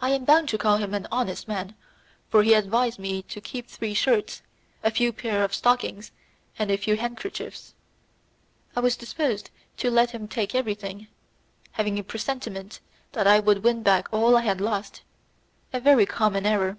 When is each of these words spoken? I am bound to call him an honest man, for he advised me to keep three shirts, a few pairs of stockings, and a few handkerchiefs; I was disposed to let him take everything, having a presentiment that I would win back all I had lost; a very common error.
I 0.00 0.12
am 0.12 0.24
bound 0.24 0.48
to 0.48 0.56
call 0.56 0.78
him 0.78 0.94
an 0.94 1.06
honest 1.12 1.46
man, 1.46 1.74
for 2.30 2.42
he 2.42 2.54
advised 2.54 2.98
me 2.98 3.20
to 3.24 3.38
keep 3.38 3.66
three 3.68 3.92
shirts, 3.92 4.40
a 4.82 4.90
few 4.90 5.12
pairs 5.12 5.44
of 5.44 5.54
stockings, 5.54 6.10
and 6.58 6.70
a 6.70 6.78
few 6.78 6.96
handkerchiefs; 6.96 7.74
I 8.74 8.80
was 8.80 8.96
disposed 8.96 9.50
to 9.76 9.90
let 9.90 10.12
him 10.12 10.26
take 10.26 10.54
everything, 10.54 11.08
having 11.72 11.98
a 11.98 12.02
presentiment 12.02 12.80
that 13.12 13.26
I 13.26 13.38
would 13.38 13.62
win 13.62 13.82
back 13.82 14.08
all 14.10 14.38
I 14.38 14.42
had 14.42 14.58
lost; 14.62 15.02
a 15.70 15.80
very 15.80 16.06
common 16.06 16.46
error. 16.46 16.78